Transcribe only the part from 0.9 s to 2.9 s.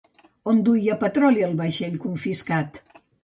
petroli el vaixell confiscat?